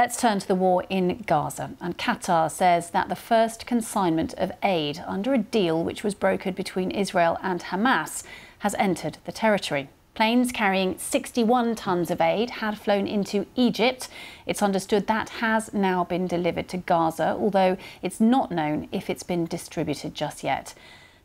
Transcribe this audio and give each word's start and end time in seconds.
Let's 0.00 0.16
turn 0.16 0.38
to 0.38 0.48
the 0.48 0.54
war 0.54 0.86
in 0.88 1.24
Gaza. 1.26 1.72
And 1.78 1.98
Qatar 1.98 2.50
says 2.50 2.88
that 2.88 3.10
the 3.10 3.14
first 3.14 3.66
consignment 3.66 4.32
of 4.38 4.50
aid 4.62 5.04
under 5.06 5.34
a 5.34 5.38
deal 5.38 5.84
which 5.84 6.02
was 6.02 6.14
brokered 6.14 6.54
between 6.54 6.90
Israel 6.90 7.36
and 7.42 7.60
Hamas 7.60 8.22
has 8.60 8.74
entered 8.78 9.18
the 9.26 9.30
territory. 9.32 9.90
Planes 10.14 10.52
carrying 10.52 10.96
61 10.96 11.74
tons 11.74 12.10
of 12.10 12.22
aid 12.22 12.48
had 12.48 12.78
flown 12.78 13.06
into 13.06 13.44
Egypt. 13.56 14.08
It's 14.46 14.62
understood 14.62 15.06
that 15.08 15.28
has 15.28 15.74
now 15.74 16.04
been 16.04 16.26
delivered 16.26 16.70
to 16.70 16.78
Gaza, 16.78 17.36
although 17.38 17.76
it's 18.00 18.22
not 18.22 18.50
known 18.50 18.88
if 18.90 19.10
it's 19.10 19.22
been 19.22 19.44
distributed 19.44 20.14
just 20.14 20.42
yet. 20.42 20.72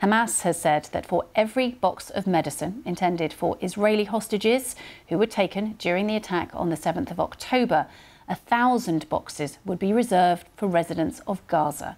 Hamas 0.01 0.41
has 0.41 0.59
said 0.59 0.89
that 0.91 1.05
for 1.05 1.23
every 1.33 1.69
box 1.69 2.09
of 2.09 2.27
medicine 2.27 2.83
intended 2.85 3.31
for 3.31 3.57
Israeli 3.61 4.03
hostages 4.03 4.75
who 5.07 5.17
were 5.17 5.25
taken 5.25 5.75
during 5.79 6.07
the 6.07 6.17
attack 6.17 6.49
on 6.53 6.69
the 6.69 6.75
7th 6.75 7.09
of 7.09 7.21
October, 7.21 7.87
a 8.27 8.35
thousand 8.35 9.07
boxes 9.09 9.57
would 9.65 9.79
be 9.79 9.93
reserved 9.93 10.47
for 10.55 10.67
residents 10.67 11.21
of 11.27 11.45
Gaza. 11.47 11.97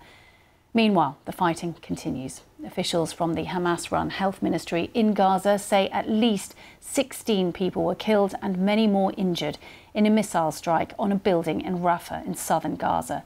Meanwhile, 0.73 1.17
the 1.25 1.31
fighting 1.31 1.73
continues. 1.81 2.41
Officials 2.65 3.13
from 3.13 3.33
the 3.33 3.45
Hamas 3.45 3.91
run 3.91 4.09
health 4.09 4.41
ministry 4.41 4.91
in 4.93 5.13
Gaza 5.13 5.57
say 5.57 5.87
at 5.89 6.09
least 6.09 6.53
16 6.81 7.53
people 7.53 7.83
were 7.83 7.95
killed 7.95 8.35
and 8.41 8.57
many 8.57 8.85
more 8.85 9.13
injured 9.17 9.57
in 9.93 10.05
a 10.05 10.09
missile 10.11 10.51
strike 10.51 10.93
on 10.99 11.11
a 11.11 11.15
building 11.15 11.61
in 11.61 11.79
Rafah 11.79 12.25
in 12.25 12.35
southern 12.35 12.75
Gaza. 12.75 13.23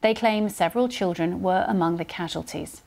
They 0.00 0.14
claim 0.14 0.48
several 0.48 0.88
children 0.88 1.42
were 1.42 1.64
among 1.66 1.96
the 1.96 2.04
casualties. 2.04 2.82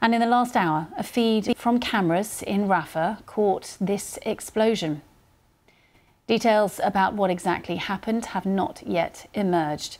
And 0.00 0.14
in 0.14 0.20
the 0.20 0.26
last 0.26 0.56
hour, 0.56 0.88
a 0.98 1.02
feed 1.02 1.56
from 1.56 1.78
cameras 1.78 2.42
in 2.42 2.66
Rafah 2.66 3.24
caught 3.24 3.76
this 3.80 4.18
explosion. 4.22 5.02
Details 6.32 6.80
about 6.82 7.12
what 7.12 7.28
exactly 7.28 7.76
happened 7.76 8.24
have 8.24 8.46
not 8.46 8.82
yet 8.86 9.28
emerged. 9.34 9.98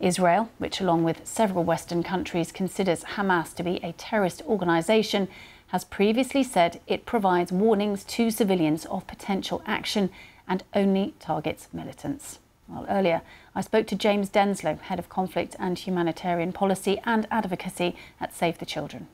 Israel, 0.00 0.50
which 0.58 0.80
along 0.80 1.04
with 1.04 1.24
several 1.24 1.62
Western 1.62 2.02
countries 2.02 2.50
considers 2.50 3.04
Hamas 3.14 3.54
to 3.54 3.62
be 3.62 3.76
a 3.76 3.92
terrorist 3.92 4.42
organisation, 4.48 5.28
has 5.68 5.84
previously 5.84 6.42
said 6.42 6.80
it 6.88 7.06
provides 7.06 7.52
warnings 7.52 8.02
to 8.02 8.32
civilians 8.32 8.86
of 8.86 9.06
potential 9.06 9.62
action 9.66 10.10
and 10.48 10.64
only 10.74 11.14
targets 11.20 11.68
militants. 11.72 12.40
Well, 12.66 12.84
earlier, 12.88 13.22
I 13.54 13.60
spoke 13.60 13.86
to 13.86 13.94
James 13.94 14.30
Denselow, 14.30 14.80
Head 14.80 14.98
of 14.98 15.08
Conflict 15.08 15.54
and 15.60 15.78
Humanitarian 15.78 16.52
Policy 16.52 17.00
and 17.04 17.28
Advocacy 17.30 17.94
at 18.20 18.34
Save 18.34 18.58
the 18.58 18.66
Children. 18.66 19.06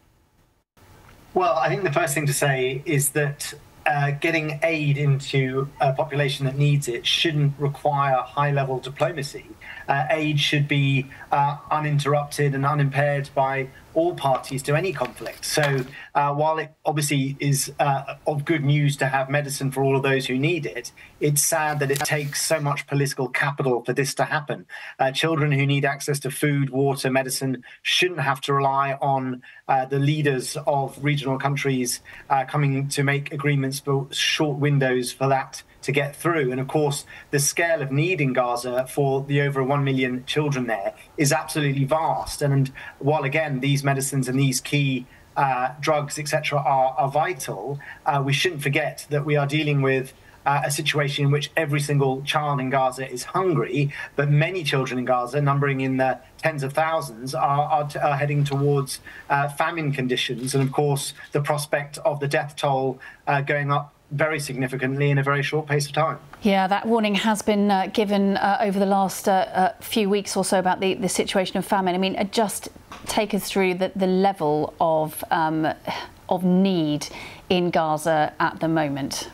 Well, 1.34 1.58
I 1.58 1.68
think 1.68 1.82
the 1.82 1.92
first 1.92 2.14
thing 2.14 2.24
to 2.24 2.32
say 2.32 2.82
is 2.86 3.10
that 3.10 3.52
uh, 3.86 4.12
getting 4.12 4.60
aid 4.62 4.96
into 4.96 5.68
a 5.80 5.92
population 5.92 6.46
that 6.46 6.56
needs 6.56 6.88
it 6.88 7.06
shouldn't 7.06 7.52
require 7.58 8.16
high 8.16 8.50
level 8.50 8.78
diplomacy. 8.78 9.46
Uh, 9.88 10.06
aid 10.10 10.40
should 10.40 10.66
be 10.66 11.06
uh, 11.30 11.58
uninterrupted 11.70 12.54
and 12.54 12.64
unimpaired 12.64 13.28
by 13.34 13.68
all 13.94 14.14
parties 14.14 14.62
to 14.64 14.76
any 14.76 14.92
conflict. 14.92 15.44
So 15.44 15.84
uh, 16.14 16.34
while 16.34 16.58
it 16.58 16.72
obviously 16.84 17.36
is 17.40 17.72
uh, 17.78 18.16
of 18.26 18.44
good 18.44 18.64
news 18.64 18.96
to 18.98 19.06
have 19.06 19.30
medicine 19.30 19.70
for 19.70 19.82
all 19.82 19.96
of 19.96 20.02
those 20.02 20.26
who 20.26 20.36
need 20.38 20.66
it, 20.66 20.92
it's 21.20 21.42
sad 21.42 21.78
that 21.80 21.90
it 21.90 22.00
takes 22.00 22.44
so 22.44 22.60
much 22.60 22.86
political 22.86 23.28
capital 23.28 23.84
for 23.84 23.92
this 23.92 24.14
to 24.14 24.24
happen. 24.24 24.66
Uh, 24.98 25.10
children 25.10 25.52
who 25.52 25.66
need 25.66 25.84
access 25.84 26.18
to 26.20 26.30
food, 26.30 26.70
water, 26.70 27.10
medicine 27.10 27.62
shouldn't 27.82 28.20
have 28.20 28.40
to 28.42 28.52
rely 28.52 28.98
on 29.00 29.42
uh, 29.68 29.86
the 29.86 29.98
leaders 29.98 30.56
of 30.66 31.02
regional 31.02 31.38
countries 31.38 32.00
uh, 32.30 32.44
coming 32.44 32.88
to 32.88 33.02
make 33.02 33.32
agreements 33.32 33.78
for 33.80 34.08
short 34.10 34.58
windows 34.58 35.12
for 35.12 35.28
that 35.28 35.62
to 35.84 35.92
get 35.92 36.16
through. 36.16 36.50
And 36.50 36.60
of 36.60 36.66
course, 36.66 37.04
the 37.30 37.38
scale 37.38 37.82
of 37.82 37.92
need 37.92 38.20
in 38.20 38.32
Gaza 38.32 38.86
for 38.86 39.22
the 39.22 39.42
over 39.42 39.62
1 39.62 39.84
million 39.84 40.24
children 40.26 40.66
there 40.66 40.94
is 41.16 41.32
absolutely 41.32 41.84
vast. 41.84 42.42
And 42.42 42.72
while, 42.98 43.24
again, 43.24 43.60
these 43.60 43.83
medicines 43.84 44.28
and 44.28 44.38
these 44.38 44.60
key 44.60 45.06
uh, 45.36 45.74
drugs, 45.80 46.18
etc., 46.18 46.58
are, 46.58 46.94
are 46.96 47.10
vital, 47.10 47.78
uh, 48.06 48.22
we 48.24 48.32
shouldn't 48.32 48.62
forget 48.62 49.06
that 49.10 49.24
we 49.24 49.36
are 49.36 49.46
dealing 49.46 49.82
with. 49.82 50.12
Uh, 50.46 50.60
a 50.66 50.70
situation 50.70 51.24
in 51.24 51.30
which 51.30 51.50
every 51.56 51.80
single 51.80 52.20
child 52.20 52.60
in 52.60 52.68
Gaza 52.68 53.10
is 53.10 53.24
hungry, 53.24 53.90
but 54.14 54.30
many 54.30 54.62
children 54.62 54.98
in 54.98 55.06
Gaza, 55.06 55.40
numbering 55.40 55.80
in 55.80 55.96
the 55.96 56.18
tens 56.36 56.62
of 56.62 56.74
thousands, 56.74 57.34
are, 57.34 57.62
are, 57.62 57.88
t- 57.88 57.98
are 57.98 58.14
heading 58.14 58.44
towards 58.44 59.00
uh, 59.30 59.48
famine 59.48 59.90
conditions. 59.90 60.54
And 60.54 60.62
of 60.62 60.70
course, 60.70 61.14
the 61.32 61.40
prospect 61.40 61.96
of 62.04 62.20
the 62.20 62.28
death 62.28 62.56
toll 62.56 63.00
uh, 63.26 63.40
going 63.40 63.72
up 63.72 63.94
very 64.10 64.38
significantly 64.38 65.10
in 65.10 65.18
a 65.18 65.22
very 65.22 65.42
short 65.42 65.66
pace 65.66 65.86
of 65.86 65.92
time. 65.92 66.18
Yeah, 66.42 66.66
that 66.66 66.86
warning 66.86 67.14
has 67.14 67.42
been 67.42 67.70
uh, 67.70 67.86
given 67.92 68.36
uh, 68.36 68.58
over 68.60 68.78
the 68.78 68.86
last 68.86 69.28
uh, 69.28 69.32
uh 69.32 69.72
few 69.80 70.08
weeks 70.08 70.36
or 70.36 70.44
so 70.44 70.58
about 70.58 70.80
the, 70.80 70.94
the 70.94 71.08
situation 71.08 71.56
of 71.56 71.64
famine. 71.64 71.94
I 71.94 71.98
mean, 71.98 72.28
just 72.30 72.68
take 73.14 73.32
us 73.32 73.48
through 73.48 73.74
the, 73.74 73.92
the 73.94 74.08
level 74.08 74.74
of, 74.80 75.22
um, 75.30 75.72
of 76.28 76.42
need 76.42 77.06
in 77.48 77.70
Gaza 77.70 78.32
at 78.40 78.58
the 78.58 78.66
moment. 78.66 79.30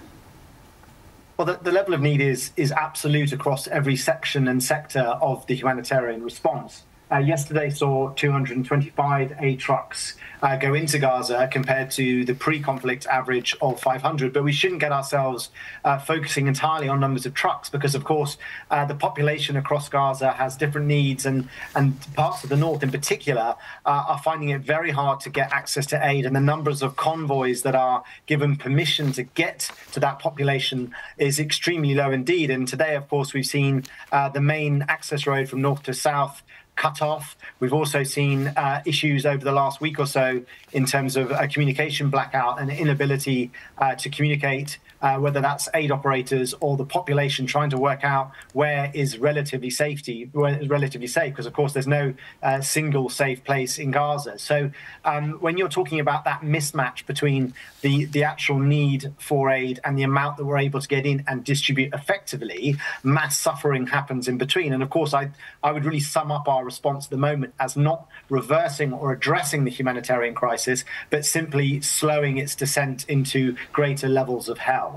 Well, 1.38 1.46
the, 1.46 1.58
the 1.62 1.72
level 1.72 1.94
of 1.94 2.02
need 2.02 2.20
is, 2.20 2.52
is 2.58 2.72
absolute 2.72 3.32
across 3.32 3.66
every 3.68 3.96
section 3.96 4.48
and 4.48 4.62
sector 4.62 5.00
of 5.00 5.46
the 5.46 5.54
humanitarian 5.54 6.22
response. 6.22 6.82
Uh, 7.12 7.18
yesterday 7.18 7.68
saw 7.70 8.10
225 8.10 9.32
aid 9.40 9.58
trucks 9.58 10.14
uh, 10.42 10.56
go 10.56 10.74
into 10.74 10.98
Gaza 10.98 11.48
compared 11.50 11.90
to 11.92 12.24
the 12.24 12.34
pre-conflict 12.34 13.06
average 13.06 13.56
of 13.60 13.80
500. 13.80 14.32
But 14.32 14.44
we 14.44 14.52
shouldn't 14.52 14.80
get 14.80 14.92
ourselves 14.92 15.50
uh, 15.84 15.98
focusing 15.98 16.46
entirely 16.46 16.88
on 16.88 17.00
numbers 17.00 17.26
of 17.26 17.34
trucks 17.34 17.68
because, 17.68 17.94
of 17.94 18.04
course, 18.04 18.38
uh, 18.70 18.84
the 18.84 18.94
population 18.94 19.56
across 19.56 19.88
Gaza 19.88 20.32
has 20.32 20.56
different 20.56 20.86
needs, 20.86 21.26
and 21.26 21.48
and 21.74 21.98
parts 22.14 22.44
of 22.44 22.50
the 22.50 22.56
north, 22.56 22.82
in 22.82 22.90
particular, 22.90 23.56
uh, 23.84 24.04
are 24.08 24.18
finding 24.18 24.50
it 24.50 24.60
very 24.60 24.90
hard 24.90 25.20
to 25.20 25.30
get 25.30 25.52
access 25.52 25.86
to 25.86 26.06
aid. 26.06 26.26
And 26.26 26.34
the 26.34 26.40
numbers 26.40 26.82
of 26.82 26.96
convoys 26.96 27.62
that 27.62 27.74
are 27.74 28.04
given 28.26 28.56
permission 28.56 29.12
to 29.12 29.22
get 29.22 29.70
to 29.92 30.00
that 30.00 30.18
population 30.18 30.94
is 31.18 31.38
extremely 31.38 31.94
low 31.94 32.10
indeed. 32.10 32.50
And 32.50 32.66
today, 32.66 32.94
of 32.94 33.08
course, 33.08 33.34
we've 33.34 33.46
seen 33.46 33.84
uh, 34.12 34.28
the 34.28 34.40
main 34.40 34.84
access 34.88 35.26
road 35.26 35.48
from 35.48 35.60
north 35.60 35.82
to 35.84 35.94
south 35.94 36.42
cut 36.80 37.02
off. 37.02 37.36
We've 37.60 37.74
also 37.80 38.02
seen 38.02 38.48
uh, 38.48 38.82
issues 38.86 39.26
over 39.26 39.44
the 39.44 39.52
last 39.52 39.80
week 39.82 39.98
or 39.98 40.06
so 40.06 40.42
in 40.72 40.86
terms 40.86 41.16
of 41.16 41.30
a 41.30 41.46
communication 41.46 42.08
blackout 42.08 42.58
and 42.60 42.70
inability 42.70 43.50
uh, 43.76 43.94
to 43.96 44.08
communicate 44.08 44.78
uh, 45.02 45.16
whether 45.16 45.40
that's 45.40 45.68
aid 45.74 45.90
operators 45.90 46.54
or 46.60 46.76
the 46.76 46.84
population 46.84 47.46
trying 47.46 47.70
to 47.70 47.78
work 47.78 48.04
out 48.04 48.32
where 48.52 48.90
is 48.94 49.18
relatively 49.18 49.70
safety, 49.70 50.28
where 50.32 50.58
is 50.60 50.68
relatively 50.68 51.06
safe, 51.06 51.32
because 51.32 51.46
of 51.46 51.52
course 51.52 51.72
there's 51.72 51.86
no 51.86 52.14
uh, 52.42 52.60
single 52.60 53.08
safe 53.08 53.42
place 53.44 53.78
in 53.78 53.90
Gaza. 53.90 54.38
So 54.38 54.70
um, 55.04 55.32
when 55.40 55.56
you're 55.56 55.68
talking 55.68 56.00
about 56.00 56.24
that 56.24 56.42
mismatch 56.42 57.06
between 57.06 57.54
the 57.80 58.04
the 58.06 58.24
actual 58.24 58.58
need 58.58 59.12
for 59.18 59.50
aid 59.50 59.80
and 59.84 59.98
the 59.98 60.02
amount 60.02 60.36
that 60.36 60.44
we're 60.44 60.58
able 60.58 60.80
to 60.80 60.88
get 60.88 61.06
in 61.06 61.24
and 61.26 61.44
distribute 61.44 61.94
effectively, 61.94 62.76
mass 63.02 63.38
suffering 63.38 63.86
happens 63.86 64.28
in 64.28 64.36
between. 64.38 64.72
And 64.72 64.82
of 64.82 64.90
course, 64.90 65.14
I 65.14 65.30
I 65.62 65.72
would 65.72 65.84
really 65.84 66.00
sum 66.00 66.30
up 66.30 66.46
our 66.48 66.64
response 66.72 67.06
at 67.06 67.10
the 67.10 67.24
moment 67.28 67.52
as 67.58 67.72
not 67.76 68.00
reversing 68.28 68.90
or 68.92 69.06
addressing 69.12 69.64
the 69.64 69.70
humanitarian 69.78 70.34
crisis, 70.42 70.84
but 71.12 71.24
simply 71.24 71.68
slowing 71.80 72.34
its 72.38 72.54
descent 72.62 72.98
into 73.08 73.56
greater 73.78 74.08
levels 74.08 74.48
of 74.48 74.58
hell. 74.70 74.90